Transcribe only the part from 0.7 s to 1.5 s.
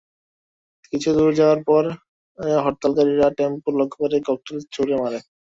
কিছু দূর